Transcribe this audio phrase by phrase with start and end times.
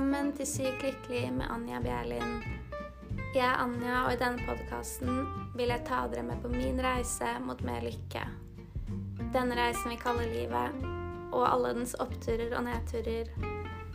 [0.00, 2.30] Velkommen til Sykt lykkelig med Anja Bjerlin.
[3.34, 7.34] Jeg er Anja, og i denne podkasten vil jeg ta dere med på min reise
[7.44, 8.22] mot mer lykke.
[9.34, 10.86] Denne reisen vi kaller livet,
[11.36, 13.28] og alle dens oppturer og nedturer.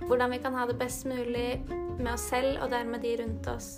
[0.04, 1.64] Hvordan vi kan ha det best mulig
[1.98, 3.70] med oss selv og dermed de rundt oss.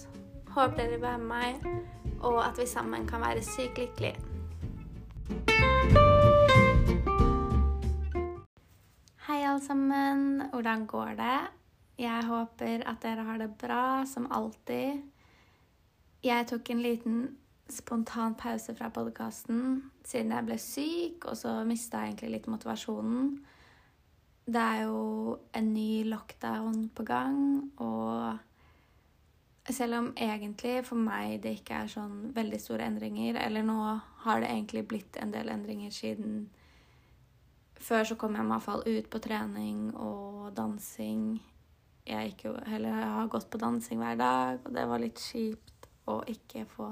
[0.52, 1.86] Håper dere vil være med meg,
[2.20, 4.20] og at vi sammen kan være sykt lykkelige.
[9.30, 10.44] Hei, alle sammen.
[10.52, 11.57] Hvordan går det?
[11.98, 15.02] Jeg håper at dere har det bra, som alltid.
[16.24, 17.38] Jeg tok en liten
[17.70, 23.32] spontan pause fra podkasten siden jeg ble syk, og så mista jeg egentlig litt motivasjonen.
[24.48, 27.42] Det er jo en ny lockdown på gang,
[27.84, 28.38] og
[29.74, 33.82] selv om egentlig for meg det ikke er sånn veldig store endringer, eller nå
[34.24, 36.46] har det egentlig blitt en del endringer siden
[37.78, 41.38] før så kom jeg hvert fall ut på trening og dansing.
[42.08, 45.90] Jeg, ikke eller, jeg har gått på dansing hver dag, og det var litt kjipt
[46.08, 46.92] å ikke få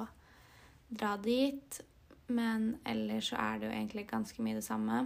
[0.91, 1.79] dra dit.
[2.27, 5.05] Men ellers så er det jo egentlig ganske mye det samme.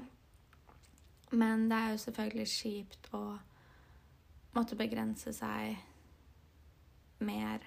[1.31, 3.23] Men det er jo selvfølgelig kjipt å
[4.55, 5.77] måtte begrense seg
[7.21, 7.65] mer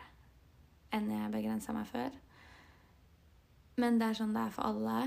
[0.92, 2.16] enn jeg begrensa meg før.
[3.80, 4.98] Men det er sånn det er for alle.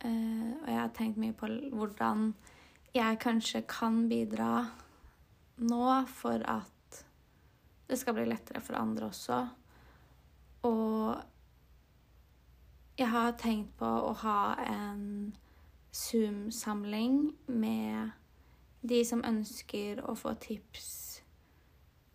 [0.00, 2.32] Uh, og jeg har tenkt mye på hvordan
[2.96, 4.64] jeg kanskje kan bidra
[5.60, 6.79] nå for at
[7.90, 9.40] det skal bli lettere for andre også.
[10.68, 11.16] Og
[13.00, 15.04] jeg har tenkt på å ha en
[15.90, 18.12] Zoom-samling med
[18.80, 20.90] de som ønsker å få tips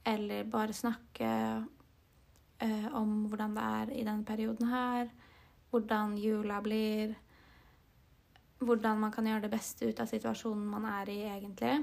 [0.08, 1.30] eller bare snakke
[2.64, 5.10] uh, om hvordan det er i denne perioden her,
[5.74, 7.16] hvordan jula blir
[8.66, 11.76] hvordan man kan gjøre det beste ut av situasjonen man er i, egentlig.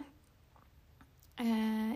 [1.42, 1.92] Eh,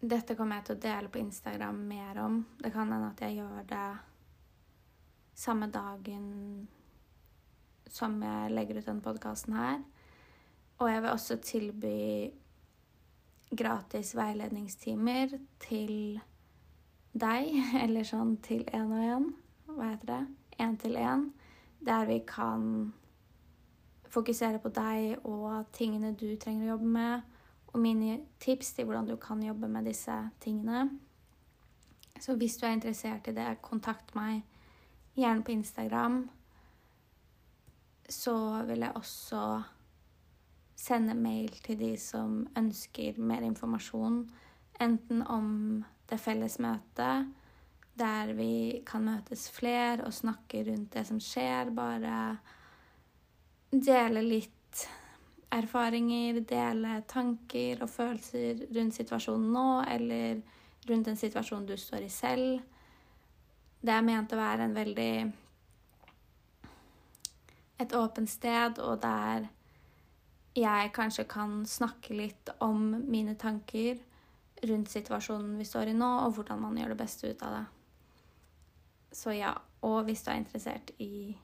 [0.00, 2.40] dette kommer jeg til å dele på Instagram mer om.
[2.60, 3.86] Det kan hende at jeg gjør det
[5.36, 6.26] samme dagen
[7.92, 9.80] som jeg legger ut denne podkasten her.
[10.80, 12.00] Og jeg vil også tilby
[13.56, 16.20] gratis veiledningstimer til
[17.16, 17.52] deg,
[17.84, 19.30] eller sånn til én og én.
[19.70, 20.22] Hva heter det?
[20.60, 21.30] Én til én
[21.86, 22.92] der vi kan
[24.10, 27.35] fokusere på deg og tingene du trenger å jobbe med,
[27.76, 30.88] og mine tips til hvordan du kan jobbe med disse tingene.
[32.20, 34.40] Så hvis du er interessert i det, kontakt meg
[35.16, 36.22] gjerne på Instagram.
[38.08, 38.36] Så
[38.68, 39.42] vil jeg også
[40.76, 44.22] sende mail til de som ønsker mer informasjon,
[44.80, 47.28] enten om det felles møtet
[47.96, 51.72] der vi kan møtes flere og snakke rundt det som skjer.
[51.72, 52.36] Bare
[53.72, 54.84] dele litt
[55.54, 60.40] erfaringer, dele tanker og følelser rundt situasjonen nå, eller
[60.88, 62.60] rundt den situasjonen du står i selv.
[63.80, 65.12] Det er ment å være en veldig
[67.78, 69.48] et åpent sted, og der
[70.56, 73.98] jeg kanskje kan snakke litt om mine tanker
[74.64, 77.64] rundt situasjonen vi står i nå, og hvordan man gjør det beste ut av det.
[79.16, 79.54] Så ja.
[79.86, 81.36] Og hvis du er interessert i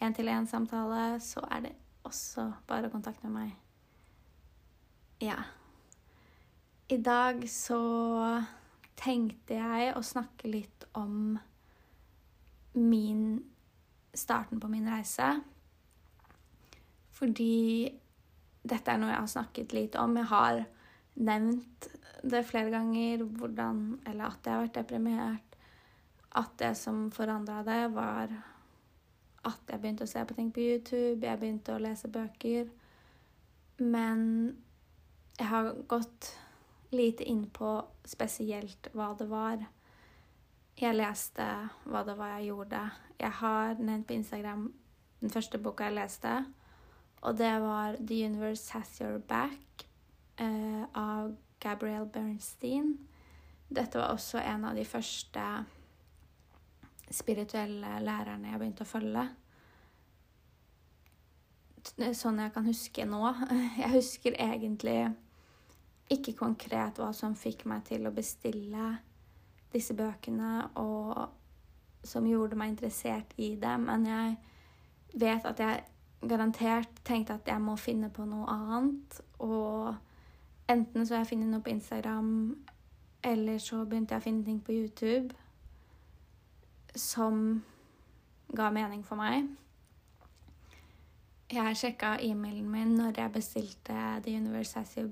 [0.00, 1.72] én-til-én-samtale, så er det
[2.04, 3.54] også bare å kontakte med meg.
[5.24, 5.38] Ja.
[6.92, 7.80] I dag så
[9.00, 11.38] tenkte jeg å snakke litt om
[12.74, 13.24] min
[14.14, 15.30] starten på min reise.
[17.14, 17.88] Fordi
[18.64, 20.16] dette er noe jeg har snakket litt om.
[20.18, 20.64] Jeg har
[21.14, 21.88] nevnt
[22.24, 25.58] det flere ganger, hvordan Eller at jeg har vært deprimert
[26.34, 28.32] at det som forandra det, var
[29.44, 32.70] at jeg begynte å se på ting på YouTube, jeg begynte å lese bøker.
[33.78, 34.20] Men
[35.38, 36.30] jeg har gått
[36.94, 39.64] lite inn på spesielt hva det var.
[40.78, 41.46] Jeg leste
[41.86, 42.82] hva det var jeg gjorde.
[43.18, 44.68] Jeg har nevnt på Instagram
[45.24, 46.32] den første boka jeg leste,
[47.24, 49.86] og det var The Universe Has Your Back
[50.36, 52.98] eh, av Gabrielle Bernstein.
[53.68, 55.46] Dette var også en av de første
[57.14, 59.24] spirituelle lærerne jeg begynte å følge.
[61.84, 63.20] Sånn jeg kan huske nå.
[63.82, 64.98] Jeg husker egentlig
[66.12, 68.90] ikke konkret hva som fikk meg til å bestille
[69.72, 74.34] disse bøkene, og som gjorde meg interessert i det, men jeg
[75.18, 79.18] vet at jeg garantert tenkte at jeg må finne på noe annet.
[79.42, 79.94] Og
[80.70, 82.30] enten så har jeg funnet noe på Instagram,
[83.24, 85.34] eller så begynte jeg å finne ting på YouTube
[86.94, 87.64] som
[88.54, 89.48] ga mening for meg.
[91.52, 95.10] Jeg sjekka e-mailen min når jeg bestilte The Universe Has Your,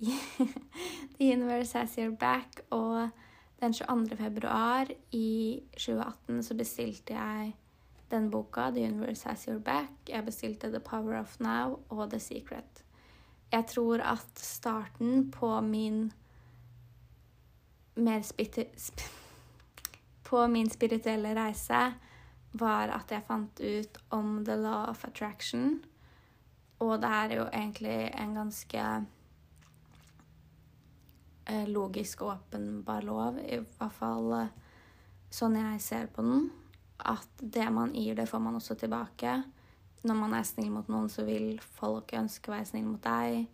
[1.18, 2.60] The Universe Has Your Back.
[2.70, 3.10] Og
[3.60, 4.16] den 22.
[4.16, 7.52] februar i 2018 så bestilte jeg
[8.10, 10.08] den boka, The Universe Has Your Back.
[10.08, 12.84] Jeg bestilte The Power of Now og The Secret.
[13.52, 16.12] Jeg tror at starten på min
[17.96, 18.40] mer sp
[20.28, 21.92] på min spirituelle reise
[22.60, 25.78] var at jeg fant ut om the law of attraction.
[26.84, 28.84] Og det er jo egentlig en ganske
[31.46, 34.52] eh, logisk og åpenbar lov, i hvert fall eh,
[35.30, 36.48] sånn jeg ser på den.
[36.98, 39.40] At det man gir, det får man også tilbake.
[40.06, 43.48] Når man er snill mot noen, så vil folk ønske å være snill mot deg.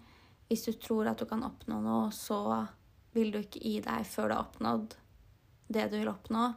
[0.49, 2.67] Hvis du tror at du kan oppnå noe, så
[3.17, 4.97] vil du ikke gi deg før du har oppnådd
[5.75, 6.51] det du vil oppnå.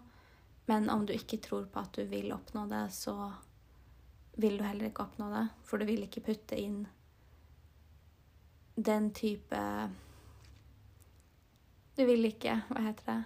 [0.67, 3.15] Men om du ikke tror på at du vil oppnå det, så
[4.35, 5.45] vil du heller ikke oppnå det.
[5.63, 6.81] For du vil ikke putte inn
[8.77, 9.59] den type
[11.97, 13.23] Du vil ikke Hva heter det?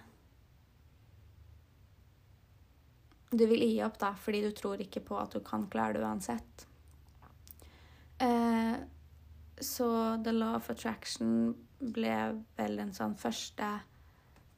[3.32, 6.02] Du vil gi opp, da, fordi du tror ikke på at du kan klare det
[6.04, 6.66] uansett.
[8.20, 8.74] Eh,
[9.56, 9.88] så
[10.24, 12.16] The Law of Attraction ble
[12.58, 13.70] vel en sånn første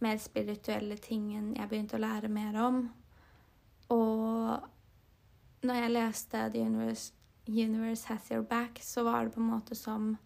[0.03, 2.81] mer spirituelle tingen jeg begynte å lære mer om.
[3.95, 7.13] Og når jeg leste The Universe,
[7.49, 10.17] Universe Has Your Back, så var det på en måte som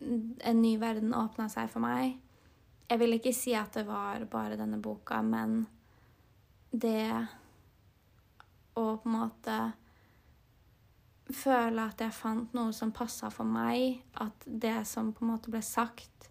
[0.00, 2.18] en ny verden åpna seg for meg.
[2.86, 5.64] Jeg vil ikke si at det var bare denne boka, men
[6.70, 7.08] det
[8.76, 9.56] å på en måte
[11.34, 15.50] føle at jeg fant noe som passa for meg, at det som på en måte
[15.50, 16.28] ble sagt,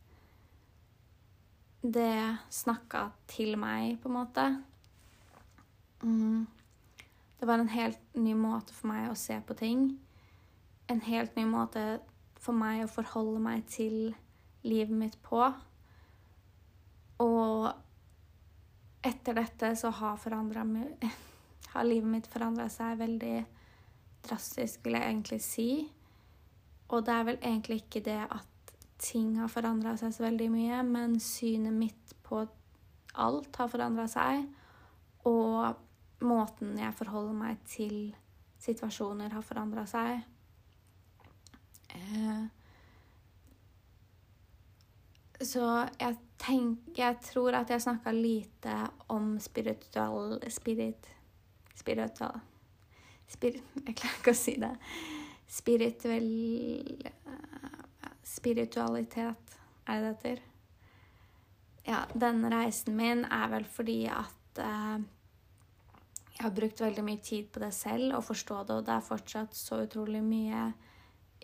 [1.93, 4.45] det snakka til meg, på en måte.
[6.03, 6.47] Mm.
[7.39, 9.87] Det var en helt ny måte for meg å se på ting.
[10.89, 11.85] En helt ny måte
[12.41, 14.15] for meg å forholde meg til
[14.65, 15.41] livet mitt på.
[17.21, 17.67] Og
[19.05, 20.17] etter dette så har,
[21.73, 23.37] har livet mitt forandra seg veldig
[24.25, 25.69] drastisk, vil jeg egentlig si.
[26.89, 28.54] Og det er vel egentlig ikke det at
[29.01, 32.43] ting har forandra seg så veldig mye, men synet mitt på
[33.21, 34.45] alt har forandra seg.
[35.27, 37.97] Og måten jeg forholder meg til
[38.61, 40.23] situasjoner, har forandra seg.
[41.95, 42.45] Eh,
[45.45, 45.65] så
[45.99, 48.73] jeg tenker Jeg tror at jeg snakka lite
[49.11, 51.07] om spiritual Spirit
[51.75, 52.39] Spiritual
[53.27, 54.71] spir, Jeg klarer ikke å si det.
[55.49, 56.29] Spirituell
[58.25, 60.43] spiritualitet, er det det heter?
[61.85, 65.03] Ja, denne reisen min er vel fordi at eh,
[66.35, 69.05] jeg har brukt veldig mye tid på det selv og forstå det, og det er
[69.05, 70.65] fortsatt så utrolig mye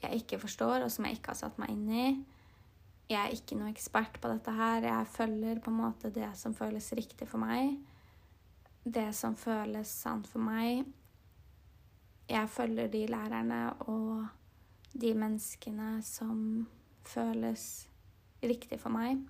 [0.02, 2.08] jeg ikke forstår, og som jeg ikke har satt meg inn i.
[3.12, 4.88] Jeg er ikke noe ekspert på dette her.
[4.88, 7.76] Jeg følger på en måte det som føles riktig for meg.
[8.82, 10.88] Det som føles sant for meg.
[12.32, 13.62] Jeg følger de lærerne
[13.92, 14.26] og
[14.94, 16.68] de menneskene som
[17.08, 17.68] føles
[18.44, 19.22] riktig for meg.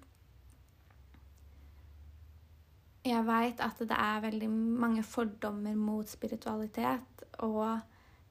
[3.05, 7.79] Jeg veit at det er veldig mange fordommer mot spiritualitet, og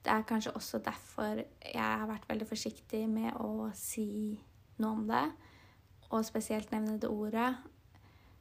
[0.04, 4.38] det er kanskje også derfor jeg har vært veldig forsiktig med å si
[4.80, 5.26] noe om det,
[6.10, 7.50] og spesielt nevne det ordet.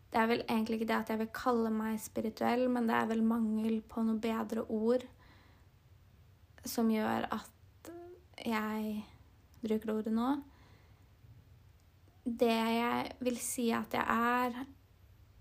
[0.10, 3.10] Det er vel egentlig ikke det at jeg vil kalle meg spirituell, men det er
[3.10, 5.06] vel mangel på noe bedre ord
[6.66, 7.59] som gjør at
[8.46, 9.04] jeg
[9.60, 10.30] bruker ordet nå
[12.30, 14.60] det jeg vil si at jeg er,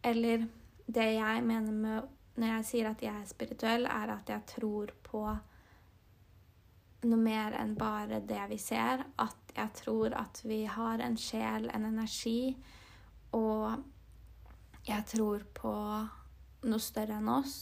[0.09, 0.47] eller
[0.87, 4.93] det jeg mener med når jeg sier at jeg er spirituell, er at jeg tror
[5.02, 5.23] på
[7.09, 9.02] noe mer enn bare det vi ser.
[9.19, 12.55] At jeg tror at vi har en sjel, en energi,
[13.35, 13.75] og
[14.87, 15.75] jeg tror på
[16.71, 17.57] noe større enn oss.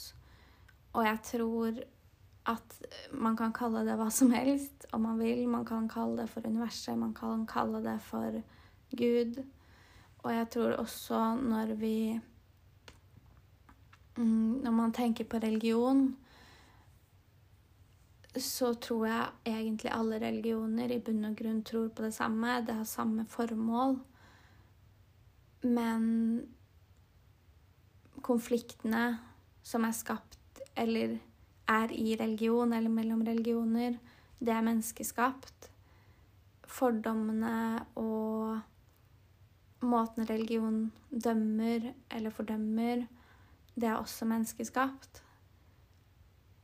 [0.93, 1.81] Og jeg tror
[2.46, 2.78] at
[3.10, 5.46] man kan kalle det hva som helst om man vil.
[5.50, 8.40] Man kan kalle det for universet, man kan kalle det for
[8.96, 9.40] Gud.
[10.22, 12.20] Og jeg tror også når vi
[14.16, 16.16] mm, Når man tenker på religion,
[18.36, 22.60] så tror jeg egentlig alle religioner i bunn og grunn tror på det samme.
[22.66, 23.96] Det har samme formål.
[25.62, 26.02] Men
[28.22, 29.18] konfliktene
[29.62, 31.18] som er skapt eller
[31.68, 33.99] er i religion eller mellom religioner,
[34.38, 35.70] det er menneskeskapt.
[36.66, 38.61] Fordommene og
[39.87, 43.06] måten religion dømmer eller fordømmer,
[43.75, 45.23] det er også menneskeskapt.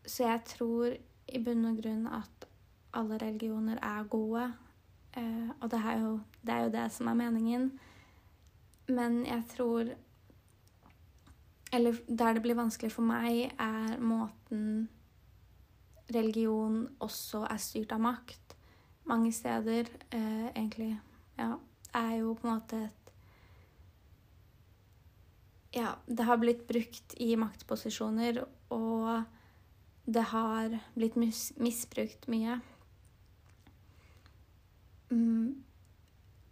[0.06, 0.94] Så jeg tror
[1.28, 2.46] i bunn og grunn at
[2.94, 4.52] alle religioner er gode.
[5.16, 7.70] Uh, og det er, jo, det er jo det som er meningen.
[8.88, 9.92] Men jeg tror
[11.72, 14.88] Eller der det blir vanskelig for meg, er måten
[16.12, 18.56] religion også er styrt av makt.
[19.08, 20.98] Mange steder, eh, egentlig,
[21.38, 21.54] ja,
[21.94, 23.02] er jo på en måte et
[25.72, 29.24] ja, det har blitt brukt i maktposisjoner, og
[30.04, 32.58] det har blitt mis misbrukt mye.
[35.08, 35.62] Mm.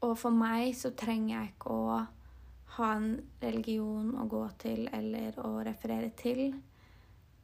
[0.00, 1.98] Og for meg så trenger jeg ikke å
[2.84, 6.50] ha en religion å gå til eller å referere til.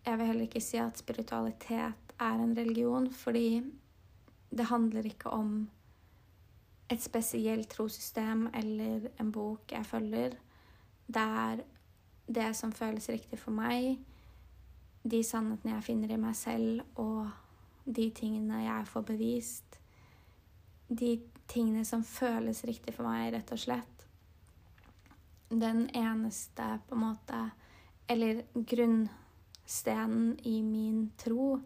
[0.06, 3.62] Jeg vil heller ikke si at spiritualitet er en religion, fordi
[4.50, 5.56] det handler ikke om
[6.90, 10.36] et spesielt trossystem eller en bok jeg følger.
[11.06, 11.64] Det er
[12.26, 13.98] det som føles riktig for meg,
[15.06, 17.28] de sannhetene jeg finner i meg selv, og
[17.86, 19.78] de tingene jeg får bevist.
[20.88, 21.12] De
[21.46, 23.95] tingene som føles riktig for meg, rett og slett.
[25.48, 27.50] Den eneste, på en måte
[28.08, 31.60] Eller grunnstenen i min tro,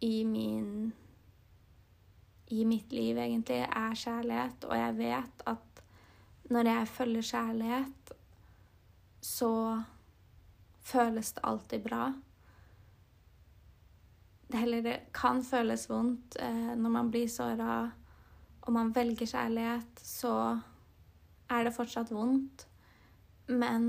[0.00, 0.92] i min
[2.46, 4.64] I mitt liv, egentlig, er kjærlighet.
[4.64, 5.82] Og jeg vet at
[6.50, 8.12] når jeg følger kjærlighet,
[9.22, 9.82] så
[10.82, 12.08] føles det alltid bra.
[14.50, 17.90] Det heller kan føles vondt eh, når man blir såra
[18.60, 20.32] og man velger kjærlighet, så
[21.50, 22.66] er det fortsatt vondt.
[23.50, 23.84] Men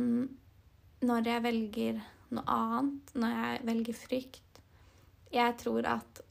[1.05, 2.01] når jeg velger
[2.33, 4.61] noe annet, når jeg velger frykt
[5.31, 6.21] Jeg tror at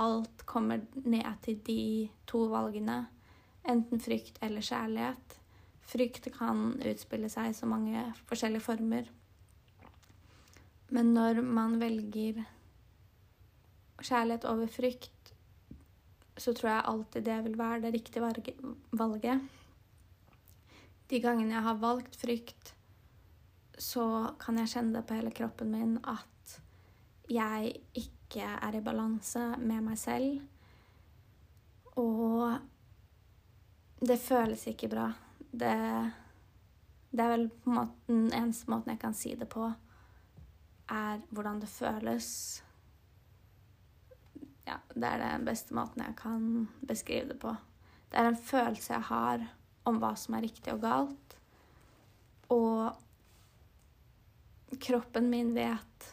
[0.00, 1.82] alt kommer ned til de
[2.30, 3.02] to valgene.
[3.68, 5.36] Enten frykt eller kjærlighet.
[5.90, 9.10] Frykt kan utspille seg i så mange forskjellige former.
[10.94, 12.40] Men når man velger
[14.00, 15.34] kjærlighet over frykt,
[16.40, 18.22] så tror jeg alltid det vil være det riktige
[18.96, 19.59] valget.
[21.10, 22.74] De gangene jeg har valgt frykt,
[23.78, 24.04] så
[24.38, 26.60] kan jeg kjenne det på hele kroppen min at
[27.30, 30.40] jeg ikke er i balanse med meg selv.
[31.98, 32.58] Og
[34.00, 35.08] det føles ikke bra
[35.50, 36.10] det,
[37.10, 39.70] det er vel på en måte den eneste måten jeg kan si det på,
[40.90, 42.28] er hvordan det føles.
[44.66, 47.54] Ja, det er den beste måten jeg kan beskrive det på.
[48.10, 49.48] Det er en følelse jeg har
[49.88, 51.36] om hva som er riktig og galt.
[52.52, 52.90] Og
[54.80, 56.10] kroppen min vet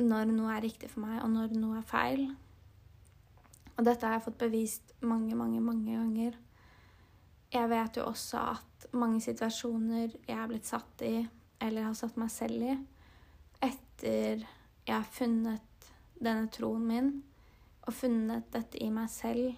[0.00, 2.22] når noe er riktig for meg, og når noe er feil.
[3.76, 6.38] Og dette har jeg fått bevist mange, mange, mange ganger.
[7.52, 11.16] Jeg vet jo også at mange situasjoner jeg har blitt satt i,
[11.60, 12.76] eller har satt meg selv i,
[13.60, 14.44] etter
[14.86, 17.10] jeg har funnet denne troen min
[17.88, 19.56] og funnet dette i meg selv,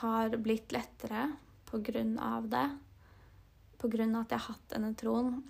[0.00, 1.28] har blitt lettere
[1.68, 2.66] på grunn av det.
[3.80, 5.42] På grunn av at jeg har hatt denne troen.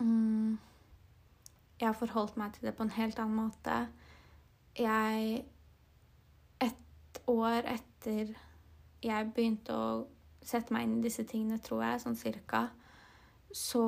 [0.00, 0.56] Mm.
[1.80, 3.86] Jeg har forholdt meg til det på en helt annen måte
[4.76, 5.44] jeg
[6.60, 8.34] Et år etter
[9.04, 9.86] jeg begynte å
[10.44, 12.60] sette meg inn i disse tingene, tror jeg, sånn cirka,
[13.50, 13.82] så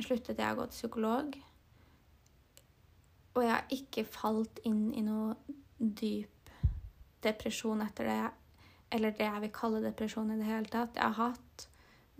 [0.00, 1.36] sluttet jeg å gå til psykolog.
[3.36, 5.36] Og jeg har ikke falt inn i noe
[5.78, 6.35] dyp
[7.26, 8.20] depresjon etter det,
[8.96, 10.96] eller det jeg vil kalle depresjon i det hele tatt.
[10.96, 11.66] Jeg har hatt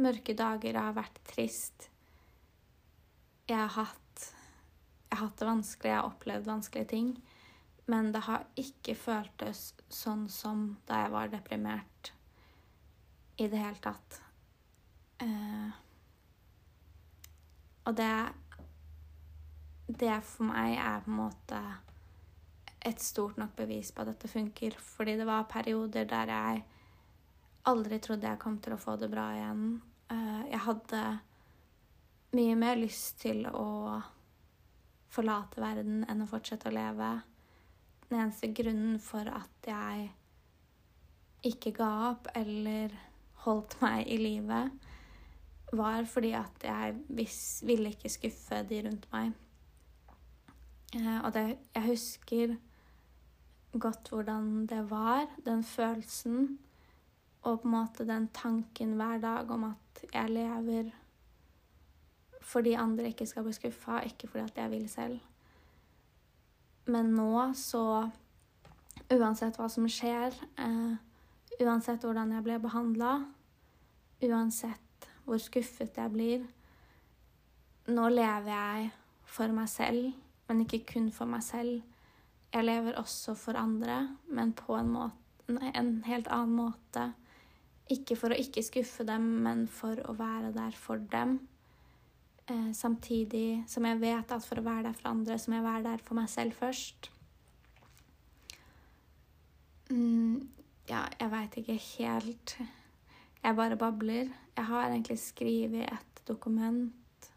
[0.03, 1.89] mørke dager, jeg har vært trist.
[3.47, 4.03] Jeg har hatt
[5.07, 7.11] jeg har hatt det vanskelig, jeg har opplevd vanskelige ting.
[7.87, 12.11] Men det har ikke føltes sånn som da jeg var deprimert
[13.39, 14.19] i det hele tatt.
[15.23, 15.71] Uh,
[17.87, 18.11] og det
[19.87, 21.61] Det for meg er på en måte
[22.87, 24.77] et stort nok bevis på at dette funker.
[24.79, 26.65] Fordi det var perioder der jeg
[27.67, 29.65] aldri trodde jeg kom til å få det bra igjen.
[30.13, 31.01] Uh, jeg hadde
[32.37, 33.99] mye mer lyst til å
[35.13, 37.11] forlate verden enn å fortsette å leve.
[38.07, 40.11] Den eneste grunnen for at jeg
[41.47, 42.95] ikke ga opp eller
[43.47, 44.61] holdt meg i live,
[45.77, 46.95] var fordi at jeg
[47.67, 49.35] ville ikke skuffe de rundt meg.
[50.95, 52.55] Eh, og det, jeg husker
[53.73, 56.59] godt hvordan det var, den følelsen,
[57.43, 60.93] og på en måte den tanken hver dag om at jeg lever
[62.47, 65.19] fordi andre ikke skal bli skuffa, ikke fordi at jeg vil selv.
[66.87, 68.09] Men nå så
[69.07, 70.95] Uansett hva som skjer, eh,
[71.63, 73.11] uansett hvordan jeg blir behandla,
[74.25, 76.47] uansett hvor skuffet jeg blir
[77.87, 78.89] Nå lever jeg
[79.31, 80.09] for meg selv,
[80.49, 81.85] men ikke kun for meg selv.
[82.57, 84.01] Jeg lever også for andre,
[84.33, 87.11] men på en, måte, en helt annen måte.
[87.93, 91.39] Ikke for å ikke skuffe dem, men for å være der for dem.
[92.47, 95.67] Eh, samtidig som jeg vet at for å være der for andre, så må jeg
[95.67, 97.11] være der for meg selv først.
[99.91, 100.47] Mm,
[100.91, 102.57] ja, jeg veit ikke helt
[103.45, 104.33] Jeg bare babler.
[104.57, 107.29] Jeg har egentlig skrevet et dokument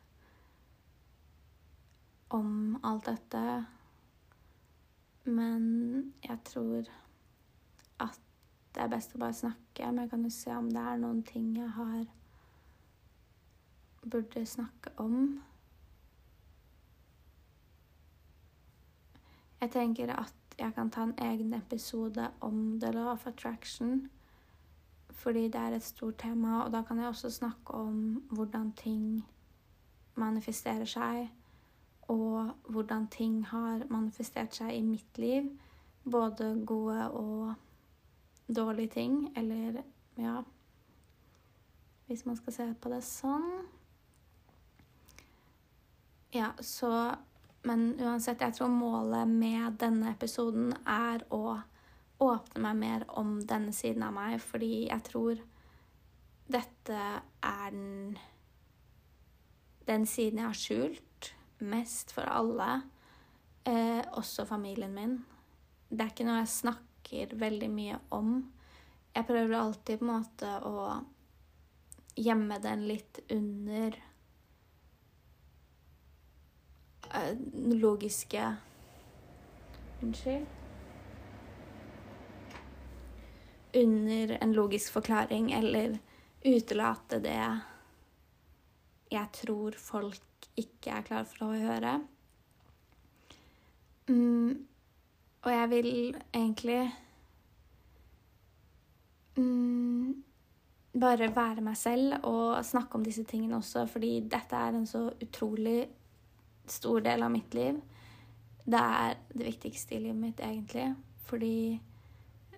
[2.33, 3.43] om alt dette,
[5.29, 6.89] men jeg tror
[7.99, 8.19] at
[8.75, 9.85] det er best å bare snakke.
[9.85, 12.03] Men jeg kan jo se om det er noen ting jeg har
[14.09, 15.41] burde snakke om.
[19.61, 24.09] Jeg tenker at jeg kan ta en egen episode om the law of attraction.
[25.09, 29.25] Fordi det er et stort tema, og da kan jeg også snakke om hvordan ting
[30.15, 31.29] manifesterer seg,
[32.09, 35.49] og hvordan ting har manifestert seg i mitt liv.
[36.09, 37.53] Både gode og
[38.55, 39.83] dårlige ting, eller
[40.17, 40.41] ja
[42.07, 43.49] Hvis man skal se på det sånn.
[46.33, 47.15] Ja, så
[47.61, 51.59] Men uansett, jeg tror målet med denne episoden er å
[52.23, 55.41] åpne meg mer om denne siden av meg, fordi jeg tror
[56.47, 57.01] dette
[57.43, 58.15] er den
[59.89, 61.08] den siden jeg har skjult
[61.59, 62.81] mest for alle,
[63.63, 65.17] eh, også familien min.
[65.89, 68.35] Det er ikke noe jeg snakker veldig mye om.
[69.15, 70.75] Jeg prøver alltid på en måte å
[72.19, 73.97] gjemme den litt under
[77.13, 77.35] Eh,
[77.75, 78.55] logiske
[80.01, 80.45] Unnskyld.
[83.73, 85.97] Under en logisk forklaring, eller
[86.41, 87.59] utelate det
[89.11, 90.21] jeg tror folk
[90.59, 91.99] ikke er klar for å høre.
[94.09, 94.65] Mm,
[95.45, 95.91] og jeg vil
[96.33, 96.79] egentlig
[99.37, 100.23] mm,
[100.99, 105.05] bare være meg selv og snakke om disse tingene også, fordi dette er en så
[105.21, 105.83] utrolig
[106.69, 107.77] stor del av mitt liv.
[108.69, 110.91] Det er det viktigste i livet mitt, egentlig.
[111.25, 111.79] Fordi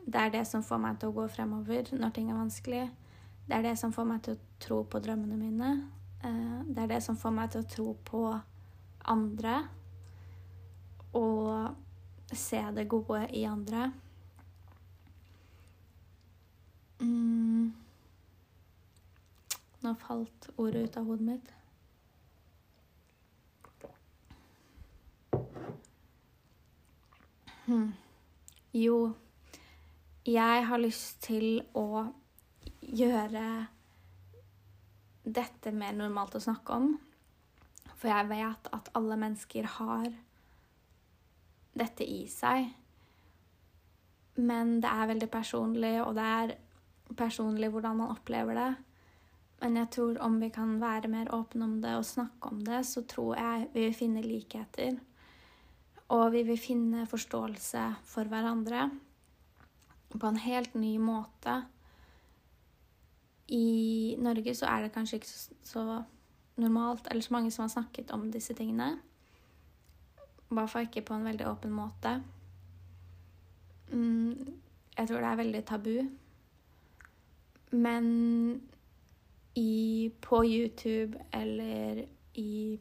[0.06, 2.86] det er det som får meg til å gå fremover når ting er vanskelig.
[3.48, 5.72] Det er det som får meg til å tro på drømmene mine.
[6.24, 8.22] Eh, det er det som får meg til å tro på
[9.14, 9.56] andre.
[11.18, 13.90] Og se det gode i andre.
[17.02, 17.74] Mm.
[19.82, 21.52] Nå falt ordet ut av hodet mitt.
[27.66, 27.92] Hmm.
[28.74, 29.14] Jo,
[30.26, 32.06] jeg har lyst til å
[32.82, 33.46] gjøre
[35.36, 36.92] dette mer normalt å snakke om.
[37.96, 40.08] For jeg vet at alle mennesker har
[41.78, 42.72] dette i seg.
[44.42, 46.56] Men det er veldig personlig, og det er
[47.18, 48.72] personlig hvordan man opplever det.
[49.62, 52.82] Men jeg tror om vi kan være mer åpne om det og snakke om det,
[52.90, 54.98] så tror jeg vi vil finne likheter.
[56.12, 58.90] Og vi vil finne forståelse for hverandre
[60.12, 61.62] på en helt ny måte.
[63.52, 65.32] I Norge så er det kanskje ikke
[65.68, 66.04] så
[66.58, 68.94] normalt, eller så mange som har snakket om disse tingene.
[70.52, 72.22] I hvert fall ikke på en veldig åpen måte.
[73.92, 74.60] Mm,
[74.98, 75.96] jeg tror det er veldig tabu.
[77.72, 78.06] Men
[79.56, 82.80] i, på YouTube eller i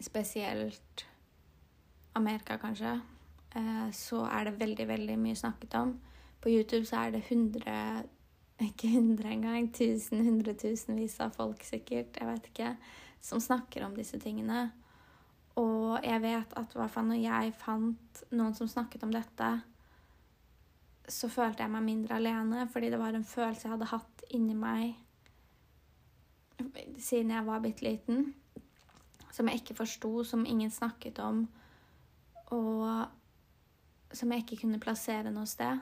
[0.00, 1.06] spesielt
[2.14, 3.00] Amerika, kanskje,
[3.56, 6.00] eh, så er det veldig, veldig mye snakket om.
[6.40, 8.02] På YouTube så er det 100
[8.58, 9.70] Ikke 100 engang.
[9.74, 12.76] tusen, hundretusenvis av folk sikkert, jeg vet ikke,
[13.20, 14.70] som snakker om disse tingene.
[15.58, 19.50] Og jeg vet at i hvert når jeg fant noen som snakket om dette,
[21.08, 24.54] så følte jeg meg mindre alene, fordi det var en følelse jeg hadde hatt inni
[24.58, 24.96] meg
[26.98, 28.34] siden jeg var bitte liten,
[29.32, 31.46] som jeg ikke forsto, som ingen snakket om
[32.54, 33.06] og
[34.16, 35.80] som jeg ikke kunne plassere noe sted.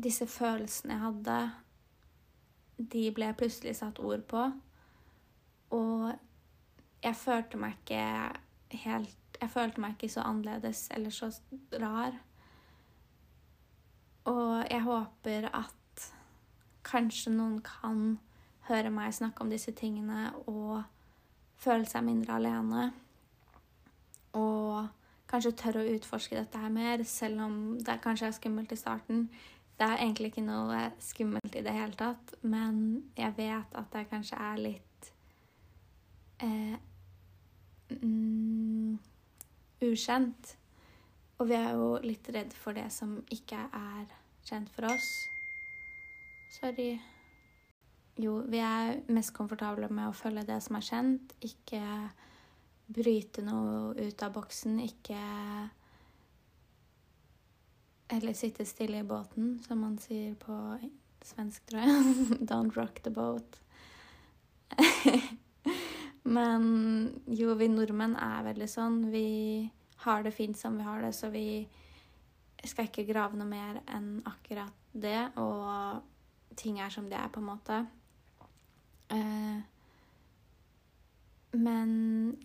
[0.00, 1.38] Disse følelsene jeg hadde,
[2.92, 4.46] de ble plutselig satt ord på.
[5.76, 6.12] Og
[7.02, 8.04] jeg følte meg ikke
[8.84, 11.30] helt Jeg følte meg ikke så annerledes eller så
[11.80, 12.12] rar.
[14.28, 16.08] Og jeg håper at
[16.84, 18.18] kanskje noen kan
[18.68, 20.82] høre meg snakke om disse tingene og
[21.60, 22.90] føle seg mindre alene.
[24.36, 24.90] Og
[25.30, 29.28] kanskje tør å utforske dette her mer, selv om det kanskje er skummelt i starten.
[29.80, 32.80] Det er egentlig ikke noe skummelt i det hele tatt, men
[33.16, 35.06] jeg vet at det kanskje er litt
[36.44, 36.74] eh,
[37.94, 38.98] mm,
[39.88, 40.52] ukjent.
[41.40, 44.12] Og vi er jo litt redd for det som ikke er
[44.44, 45.08] kjent for oss.
[46.58, 46.92] Sorry.
[48.20, 51.80] Jo, vi er mest komfortable med å følge det som er kjent, ikke
[52.90, 55.20] bryte noe ut av boksen, ikke
[58.10, 60.54] Eller sitte stille i båten, som man sier på
[61.22, 62.14] svensk, tror jeg.
[62.50, 63.60] Don't rock the boat.
[66.22, 66.64] Men
[67.26, 68.98] jo, vi nordmenn er veldig sånn.
[69.12, 69.70] Vi
[70.04, 71.62] har det fint som vi har det, så vi
[72.66, 75.30] skal ikke grave noe mer enn akkurat det.
[75.40, 77.80] Og ting er som de er, på en måte.
[79.10, 79.60] Eh,
[81.58, 81.90] men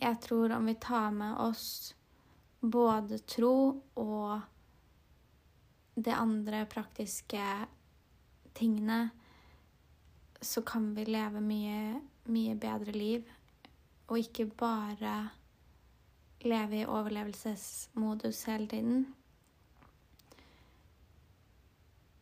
[0.01, 1.93] jeg tror om vi tar med oss
[2.61, 3.57] både tro
[4.01, 4.31] og
[5.95, 7.43] det andre praktiske
[8.53, 9.09] tingene,
[10.41, 13.23] så kan vi leve mye, mye bedre liv.
[14.07, 15.15] Og ikke bare
[16.45, 19.07] leve i overlevelsesmodus hele tiden.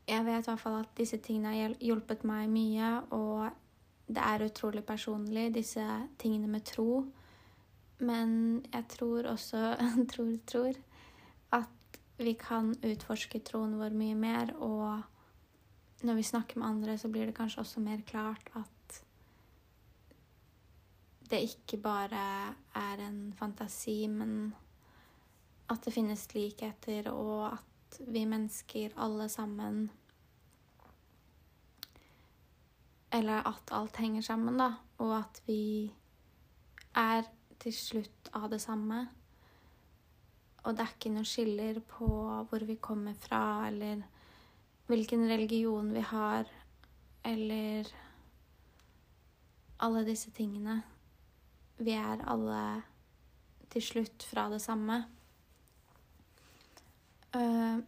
[0.07, 3.49] Jeg vet i hvert fall at disse tingene har hjulpet meg mye, og
[4.07, 5.83] det er utrolig personlig, disse
[6.19, 7.03] tingene med tro.
[8.03, 9.75] Men jeg tror også
[10.11, 10.73] tror, tror
[12.23, 17.29] vi kan utforske troen vår mye mer, og når vi snakker med andre, så blir
[17.29, 18.69] det kanskje også mer klart at
[21.31, 22.23] det ikke bare
[22.75, 24.53] er en fantasi, men
[25.71, 29.91] at det finnes likheter, og at vi mennesker alle sammen
[33.13, 35.93] Eller at alt henger sammen, da, og at vi
[36.97, 37.27] er
[37.61, 39.03] til slutt av det samme.
[40.63, 42.07] Og det er ikke noe skiller på
[42.49, 44.03] hvor vi kommer fra, eller
[44.87, 46.47] hvilken religion vi har,
[47.27, 47.89] eller
[49.83, 50.77] alle disse tingene.
[51.83, 52.63] Vi er alle
[53.73, 55.01] til slutt fra det samme.
[57.33, 57.81] Uh,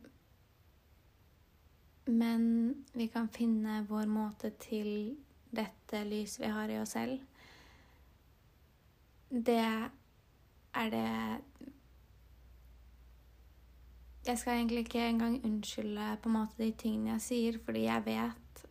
[2.05, 5.15] men vi kan finne vår måte til
[5.55, 7.21] dette lyset vi har i oss selv.
[9.29, 11.07] Det er det
[14.25, 18.05] jeg skal egentlig ikke engang unnskylde på en måte de tingene jeg sier, fordi jeg
[18.05, 18.63] vet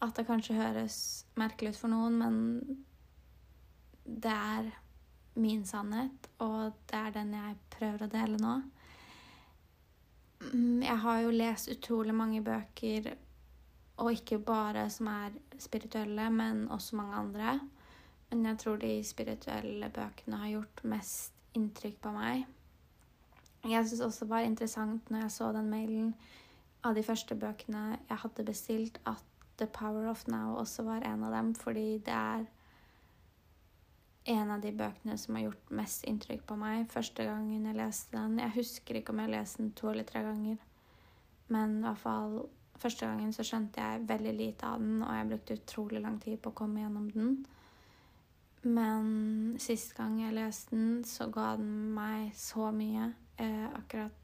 [0.00, 0.98] at det kanskje høres
[1.38, 2.36] merkelig ut for noen, men
[4.04, 4.70] det er
[5.40, 8.54] min sannhet, og det er den jeg prøver å dele nå.
[10.50, 13.12] Mm, jeg har jo lest utrolig mange bøker,
[14.00, 17.58] og ikke bare som er spirituelle, men også mange andre.
[18.30, 22.46] Men jeg tror de spirituelle bøkene har gjort mest inntrykk på meg.
[23.64, 26.14] Jeg syns også det var interessant når jeg så den mailen
[26.84, 29.24] av de første bøkene jeg hadde bestilt, at
[29.60, 32.46] The Power of Now også var en av dem, fordi det er
[34.24, 38.16] en av de bøkene som har gjort mest inntrykk på meg første gangen jeg leste
[38.16, 38.38] den.
[38.40, 40.56] Jeg husker ikke om jeg leste den to eller tre ganger,
[41.48, 42.36] men i hvert fall
[42.80, 46.38] første gangen så skjønte jeg veldig lite av den, og jeg brukte utrolig lang tid
[46.40, 47.34] på å komme gjennom den.
[48.62, 54.20] Men sist gang jeg leste den, så ga den meg så mye eh, akkurat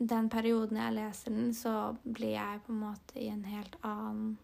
[0.00, 4.38] den perioden jeg leser den, så blir jeg på en måte i en helt annen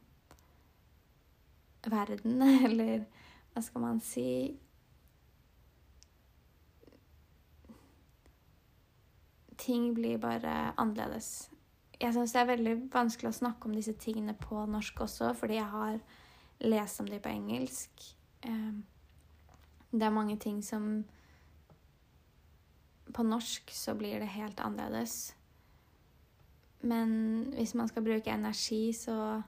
[1.87, 3.07] verden, eller
[3.55, 4.29] hva skal man si
[9.57, 11.49] Ting blir bare annerledes.
[11.97, 15.57] Jeg syns det er veldig vanskelig å snakke om disse tingene på norsk også, fordi
[15.57, 15.97] jeg har
[16.61, 18.05] lest om dem på engelsk.
[18.47, 18.77] Eh,
[19.91, 21.07] det er mange ting som
[23.17, 25.35] på norsk så blir det helt annerledes.
[26.85, 27.11] Men
[27.57, 29.43] hvis man skal bruke energi, så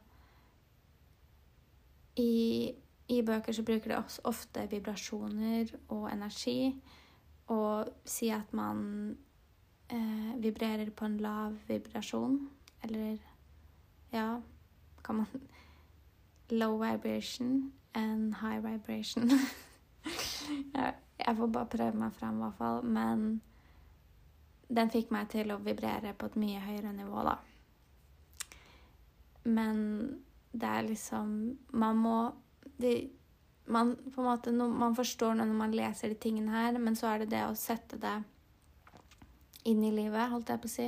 [2.16, 2.72] I,
[3.09, 6.72] i bøker så bruker det ofte vibrasjoner og energi.
[7.48, 9.16] Og si at man
[9.92, 12.40] eh, vibrerer på en lav vibrasjon.
[12.83, 13.16] Eller
[14.12, 14.40] ja
[15.04, 15.26] Kan man
[16.50, 19.31] Low vibration and high vibration.
[21.26, 22.85] jeg får bare prøve meg frem, i hvert fall.
[22.85, 23.42] Men
[24.68, 27.37] den fikk meg til å vibrere på et mye høyere nivå, da.
[29.48, 29.78] Men
[30.52, 31.31] det er liksom
[31.72, 32.16] Man må
[32.78, 33.09] det,
[33.64, 37.24] man, på en måte, man forstår når man leser de tingene her, men så er
[37.24, 38.14] det det å sette det
[39.68, 40.87] inn i livet, holdt jeg på å si,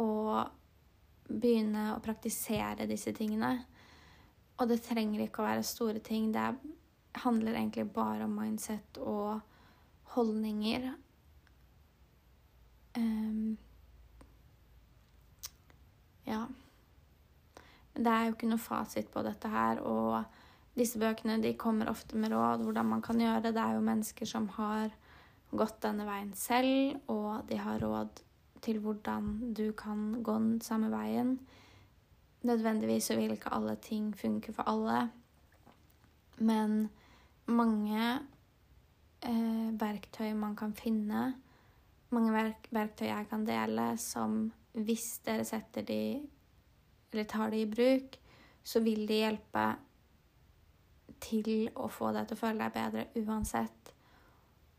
[0.00, 3.52] og begynne å praktisere disse tingene.
[4.56, 6.30] Og det trenger ikke å være store ting.
[6.32, 9.42] Det handler egentlig bare om mindset og
[10.16, 10.92] holdninger.
[12.98, 13.58] Um,
[16.26, 16.46] ja.
[17.92, 19.80] Det er jo ikke noe fasit på dette her.
[19.84, 20.24] Og
[20.78, 23.42] disse bøkene de kommer ofte med råd hvordan man kan gjøre.
[23.42, 24.90] Det Det er jo mennesker som har
[25.52, 28.22] gått denne veien selv, og de har råd
[28.62, 31.38] til hvordan du kan gå den samme veien.
[32.42, 35.10] Nødvendigvis så vil ikke alle ting funke for alle,
[36.38, 36.88] men
[37.46, 38.20] mange
[39.22, 41.34] eh, verktøy man kan finne,
[42.14, 46.02] mange verk verktøy jeg kan dele, som hvis dere setter de
[47.12, 48.16] eller tar de i bruk,
[48.64, 49.64] så vil de hjelpe
[51.22, 53.92] til å få deg til å føle deg bedre uansett.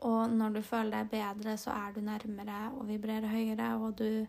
[0.04, 4.26] Og når du føler deg bedre, så er du nærmere og vibrerer høyere, og du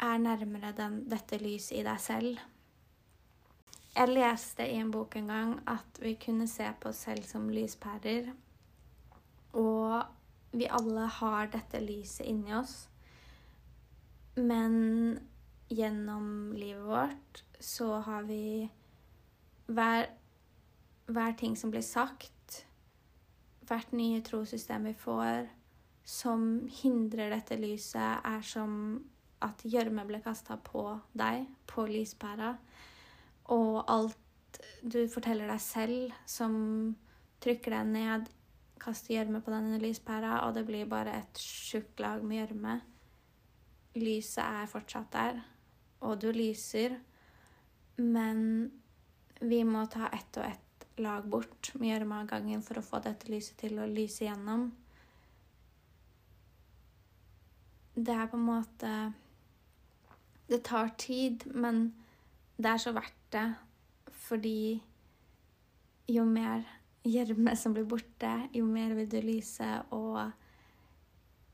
[0.00, 2.44] er nærmere den, dette lyset i deg selv.
[3.90, 7.48] Jeg leste i en bok en gang at vi kunne se på oss selv som
[7.50, 8.30] lyspærer.
[9.58, 10.19] Og
[10.50, 12.88] vi alle har dette lyset inni oss.
[14.34, 15.18] Men
[15.70, 18.68] gjennom livet vårt så har vi
[19.70, 20.08] hver,
[21.06, 22.64] hver ting som blir sagt,
[23.68, 25.46] hvert nye trossystem vi får,
[26.02, 28.72] som hindrer dette lyset, er som
[29.44, 30.82] at gjørme ble kasta på
[31.16, 32.54] deg, på lyspæra,
[33.54, 36.56] og alt du forteller deg selv, som
[37.40, 38.28] trykker deg ned,
[38.80, 42.80] kaster gjørme på denne lyspæra, og det blir bare et tjukt lag med gjørme.
[44.00, 45.40] Lyset er fortsatt der,
[46.00, 46.96] og du lyser,
[48.00, 48.70] men
[49.40, 53.00] vi må ta ett og ett lag bort med gjørme av gangen for å få
[53.04, 54.68] dette lyset til å lyse gjennom.
[57.94, 58.92] Det er på en måte
[60.50, 61.92] det tar tid, men
[62.58, 63.46] det er så verdt det.
[64.20, 64.82] Fordi
[66.10, 66.64] jo mer
[67.06, 70.20] gjørme som blir borte, jo mer vil du lyse, og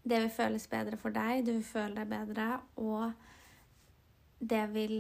[0.06, 2.48] det vil føles bedre for deg, du vil føle deg bedre,
[2.82, 3.12] og
[4.38, 4.98] det vil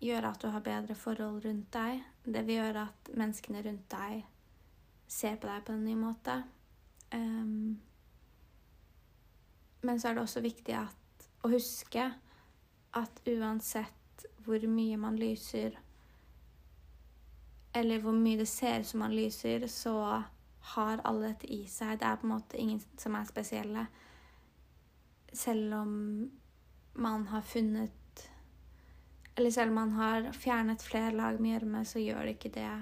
[0.00, 2.00] gjøre at du har bedre forhold rundt deg.
[2.24, 4.24] Det vil gjøre at menneskene rundt deg
[5.10, 6.36] ser på deg på en ny måte.
[7.12, 7.78] Um,
[9.82, 12.10] men så er det også viktig at, å huske
[12.96, 15.76] at uansett hvor mye man lyser,
[17.72, 20.22] eller hvor mye det ser ut som man lyser, så
[20.74, 21.98] har alle dette i seg.
[22.00, 23.86] Det er på en måte ingen som er spesielle.
[25.32, 25.92] Selv om
[26.92, 27.96] man har funnet
[29.36, 32.72] Eller selv om man har fjernet flere lag med gjørme, så gjør det ikke det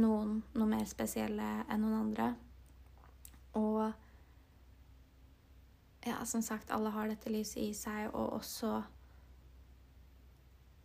[0.00, 2.28] noen noe mer spesielle enn noen andre.
[3.58, 3.92] Og
[6.06, 8.70] ja, som sagt, alle har dette lyset i seg, og også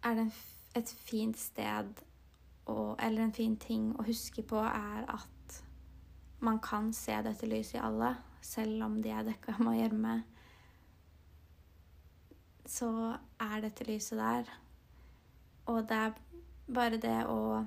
[0.10, 0.28] er det
[0.82, 2.02] et fint sted
[2.72, 5.62] og, eller en fin ting å huske på, er at
[6.42, 10.16] man kan se dette lyset i alle, selv om de er dekka med gjørme.
[12.66, 12.90] Så
[13.42, 14.50] er dette lyset der.
[15.70, 16.18] Og det er
[16.72, 17.62] bare det å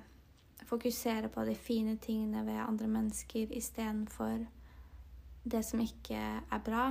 [0.64, 4.46] fokusere på de fine tingene ved andre mennesker istedenfor
[5.44, 6.86] det som ikke er bra,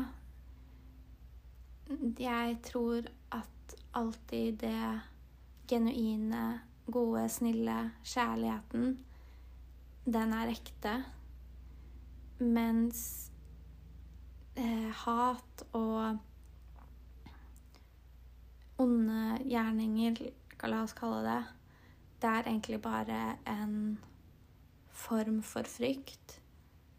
[2.20, 5.02] jeg tror at alltid det
[5.68, 8.98] genuine, gode, snille kjærligheten,
[10.06, 10.94] den er ekte.
[12.44, 13.32] Mens
[14.58, 16.18] eh, hat og
[18.84, 20.24] onde gjerninger,
[20.64, 21.42] la oss kalle det,
[22.24, 23.20] det er egentlig bare
[23.52, 23.76] en
[24.94, 26.40] form for frykt.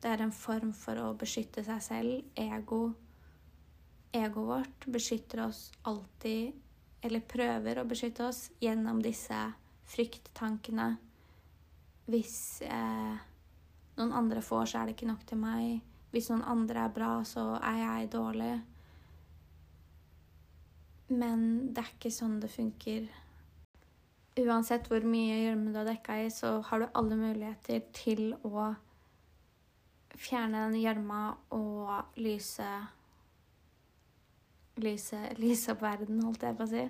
[0.03, 2.93] Det er en form for å beskytte seg selv, ego,
[4.13, 6.53] egoet vårt beskytter oss alltid,
[7.05, 9.39] eller prøver å beskytte oss, gjennom disse
[9.89, 10.95] frykttankene.
[12.11, 13.17] Hvis eh,
[13.99, 15.83] noen andre får, så er det ikke nok til meg.
[16.15, 18.55] Hvis noen andre er bra, så er jeg dårlig.
[21.15, 21.45] Men
[21.75, 23.07] det er ikke sånn det funker.
[24.41, 28.73] Uansett hvor mye gjørme du har dekka i, så har du alle muligheter til å
[30.15, 31.23] fjerne den gjørma
[31.55, 32.69] og lyse
[34.83, 36.81] Lyse, lyse opp verden, holdt jeg på å si.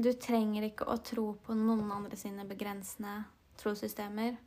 [0.00, 3.18] Du trenger ikke å tro på noen andre sine begrensende
[3.60, 4.38] trossystemer.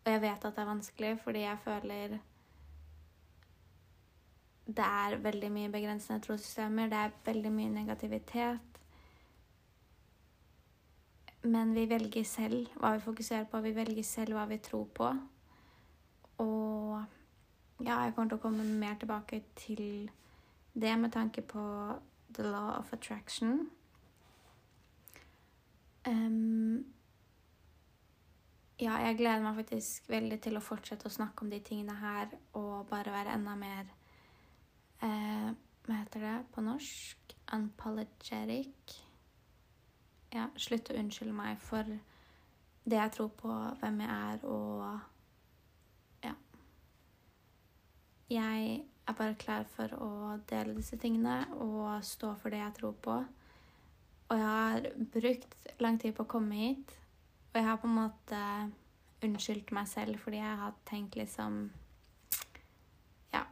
[0.00, 2.18] Og jeg vet at det er vanskelig, fordi jeg føler
[4.70, 6.90] det er veldig mye begrensende trossystemer.
[6.92, 8.78] Det er veldig mye negativitet.
[11.42, 13.64] Men vi velger selv hva vi fokuserer på.
[13.64, 15.10] Vi velger selv hva vi tror på.
[16.44, 17.00] Og
[17.80, 20.10] ja, jeg kommer til å komme mer tilbake til
[20.76, 21.62] det med tanke på
[22.36, 23.70] the law of attraction.
[26.08, 26.84] Um,
[28.80, 32.30] ja, jeg gleder meg faktisk veldig til å fortsette å snakke om de tingene her
[32.56, 33.90] og bare være enda mer
[35.04, 35.50] uh,
[35.84, 37.34] Hva heter det på norsk?
[37.52, 38.94] Unapologetic.
[40.32, 45.00] Ja, slutt å unnskylde meg for det jeg tror på, hvem jeg er, og
[46.24, 46.32] Ja.
[48.30, 52.92] Jeg er bare klar for å dele disse tingene og stå for det jeg tror
[53.02, 53.18] på.
[54.30, 56.92] Og jeg har brukt lang tid på å komme hit,
[57.50, 58.42] og jeg har på en måte
[59.26, 61.64] unnskyldt meg selv fordi jeg har tenkt liksom
[63.34, 63.42] Ja.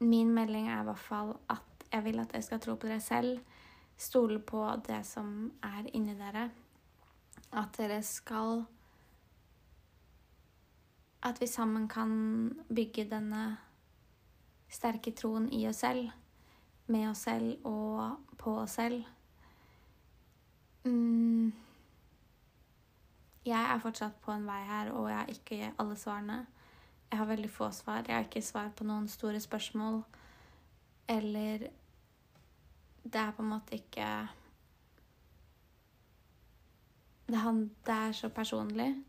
[0.00, 3.00] Min melding er i hvert fall at jeg vil at dere skal tro på dere
[3.00, 3.40] selv.
[3.98, 6.48] Stole på det som er inni dere.
[7.52, 8.64] At dere skal
[11.22, 12.10] At vi sammen kan
[12.74, 13.58] bygge denne
[14.72, 16.10] sterke troen i oss selv,
[16.92, 19.04] med oss selv og på oss selv.
[20.84, 21.52] Mm.
[23.46, 26.38] Jeg er fortsatt på en vei her, og jeg har ikke alle svarene.
[27.10, 28.04] Jeg har veldig få svar.
[28.06, 30.02] Jeg har ikke svar på noen store spørsmål.
[31.08, 31.68] Eller
[33.02, 34.06] Det er på en måte ikke
[37.26, 39.04] det, er så personlig.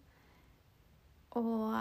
[1.31, 1.75] Og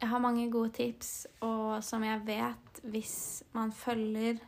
[0.00, 4.40] jeg har mange gode tips, og som jeg vet, hvis man følger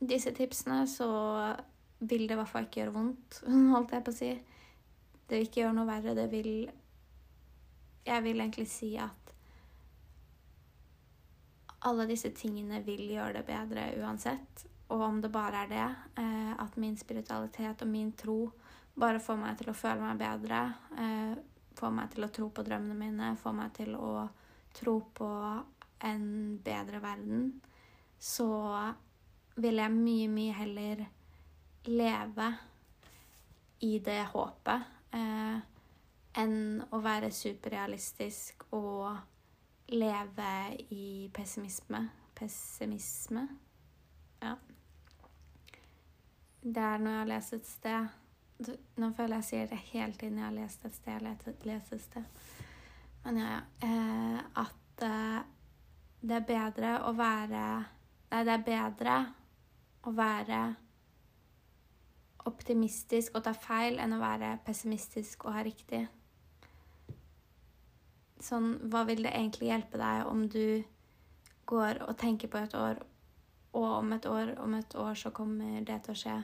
[0.00, 1.08] disse tipsene, så
[2.00, 3.42] vil det i hvert fall ikke gjøre vondt,
[3.74, 4.30] holdt jeg på å si.
[5.28, 6.16] Det vil ikke gjøre noe verre.
[6.18, 6.54] Det vil
[8.02, 9.30] Jeg vil egentlig si at
[11.86, 14.64] alle disse tingene vil gjøre det bedre uansett.
[14.90, 15.86] Og om det bare er det,
[16.18, 18.50] eh, at min spiritualitet og min tro
[18.98, 20.60] bare får meg til å føle meg bedre.
[21.76, 23.32] Får meg til å tro på drømmene mine.
[23.40, 24.26] Får meg til å
[24.76, 25.30] tro på
[26.08, 26.26] en
[26.64, 27.48] bedre verden.
[28.18, 28.48] Så
[29.56, 31.04] vil jeg mye, mye heller
[31.90, 32.48] leve
[33.82, 35.58] i det håpet eh,
[36.38, 36.58] enn
[36.94, 40.52] å være superrealistisk og leve
[40.94, 42.06] i pessimisme.
[42.38, 43.44] Pessimisme.
[44.40, 44.54] Ja.
[46.62, 48.21] Det er noe jeg har lest et sted
[49.00, 51.26] nå føler jeg sier det hele tiden jeg har lest et sted.
[51.26, 52.46] Jeg lest et sted.
[53.24, 53.60] Men ja, ja.
[53.88, 55.42] Eh, at eh,
[56.22, 57.66] det er bedre å være
[58.32, 59.14] Nei, det er bedre
[60.08, 60.60] å være
[62.48, 66.00] optimistisk og ta feil enn å være pessimistisk og ha riktig.
[68.42, 70.82] Sånn, hva vil det egentlig hjelpe deg om du
[71.68, 73.02] går og tenker på et år,
[73.76, 76.38] og om et år, om et år så kommer det til å skje?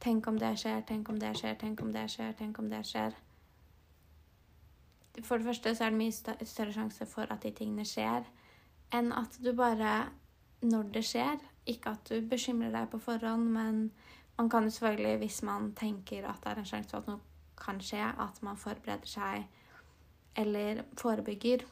[0.00, 2.80] Tenk om det skjer, tenk om det skjer, tenk om det skjer, tenk om det
[2.88, 3.16] skjer.
[5.26, 8.24] For det første så er det mye større sjanse for at de tingene skjer,
[8.96, 10.10] enn at du bare
[10.60, 13.90] Når det skjer Ikke at du bekymrer deg på forhånd, men
[14.36, 17.20] man kan jo selvfølgelig, hvis man tenker at det er en sjanse for at noe
[17.60, 19.44] kan skje, at man forbereder seg
[20.36, 21.64] eller forebygger.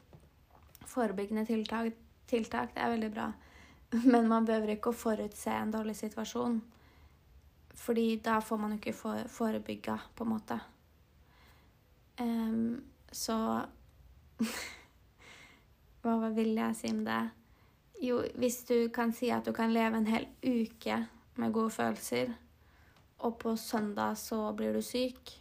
[0.86, 1.92] Forebyggende tiltak,
[2.28, 3.30] tiltak det er veldig bra,
[4.12, 6.60] men man behøver ikke å forutse en dårlig situasjon.
[7.78, 10.58] Fordi da får man jo ikke forebygga, på en måte.
[12.20, 13.36] Um, så
[16.02, 17.22] Hva vil jeg si om det?
[18.02, 20.98] Jo, hvis du kan si at du kan leve en hel uke
[21.38, 22.30] med gode følelser,
[23.18, 25.32] og på søndag så blir du syk,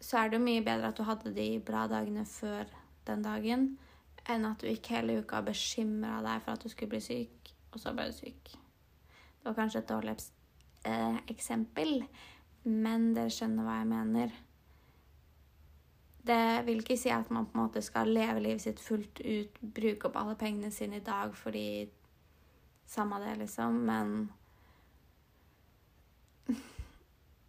[0.00, 2.64] så er det jo mye bedre at du hadde de bra dagene før
[3.06, 3.66] den dagen,
[4.28, 7.52] enn at du gikk hele uka og bekymra deg for at du skulle bli syk,
[7.72, 8.54] og så ble du syk.
[9.42, 10.16] Det var kanskje et dårlig
[10.88, 12.02] eh, eksempel,
[12.62, 14.34] men dere skjønner hva jeg mener.
[16.22, 19.58] Det vil ikke si at man på en måte skal leve livet sitt fullt ut,
[19.62, 21.66] bruke opp alle pengene sine i dag fordi
[22.92, 24.32] Samme det, liksom, men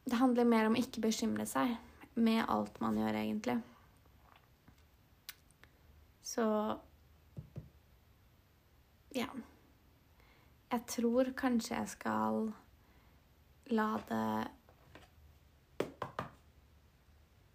[0.05, 1.73] Det handler mer om ikke bekymre seg
[2.15, 3.57] med alt man gjør, egentlig.
[6.23, 6.45] Så
[9.15, 9.27] Ja.
[10.71, 12.53] Jeg tror kanskje jeg skal
[13.71, 14.27] la det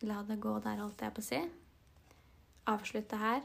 [0.06, 1.38] La det gå der, holdt jeg på å si.
[2.70, 3.42] Avslutte her.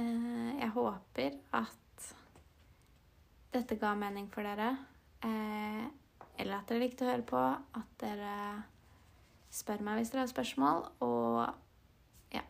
[0.00, 2.06] Eh, jeg håper at
[3.52, 4.70] dette ga mening for dere.
[5.20, 5.82] Eh,
[6.40, 7.42] eller at dere likte å høre på.
[7.76, 8.34] At dere
[9.52, 10.86] spør meg hvis dere har spørsmål.
[11.04, 12.46] Og ja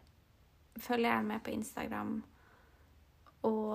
[0.78, 2.20] Følg gjerne med på Instagram.
[3.50, 3.74] Og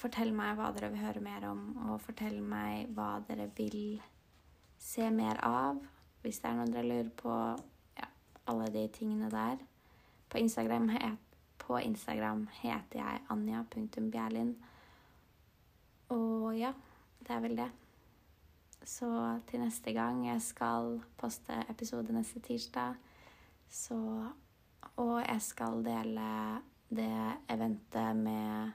[0.00, 4.00] fortell meg hva dere vil høre mer om, og fortell meg hva dere vil
[4.82, 5.78] se mer av.
[6.22, 7.36] Hvis det er noe dere lurer på.
[7.98, 8.08] Ja,
[8.50, 9.62] alle de tingene der.
[10.30, 10.90] På Instagram,
[11.58, 14.56] på Instagram heter jeg anja.bjerlin.
[16.12, 16.72] Og ja,
[17.20, 17.70] det er vel det.
[18.84, 19.08] Så
[19.46, 22.94] til neste gang jeg skal poste episode neste tirsdag,
[23.70, 24.28] så
[24.96, 26.60] Og jeg skal dele
[26.90, 28.72] det eventet med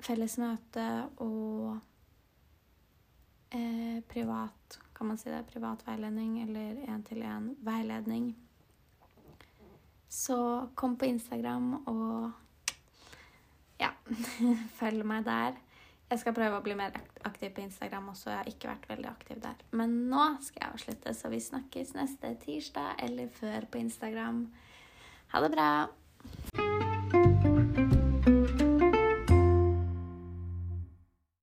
[0.00, 0.84] felles møte
[1.16, 1.78] og
[3.50, 8.32] eh, privat kan man si det, privat veiledning eller én-til-én-veiledning.
[10.08, 12.32] Så kom på Instagram og
[13.82, 13.90] ja,
[14.78, 15.58] følg meg der.
[16.10, 16.94] Jeg skal prøve å bli mer
[17.26, 18.30] aktiv på Instagram også.
[18.30, 19.64] Jeg har ikke vært veldig aktiv der.
[19.74, 24.44] Men nå skal jeg avslutte, så vi snakkes neste tirsdag eller før på Instagram.
[25.34, 25.70] Ha det bra.